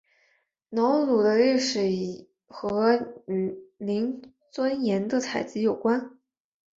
[0.71, 1.77] 瑙鲁的历史
[2.47, 3.21] 和
[3.77, 6.17] 磷酸盐的采集有关。